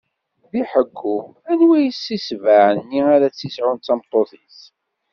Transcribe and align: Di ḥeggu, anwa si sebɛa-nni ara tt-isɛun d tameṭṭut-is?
Di 0.51 0.61
ḥeggu, 0.71 1.17
anwa 1.51 1.77
si 2.03 2.17
sebɛa-nni 2.27 3.01
ara 3.13 3.27
tt-isɛun 3.33 3.77
d 3.79 3.83
tameṭṭut-is? 3.85 4.59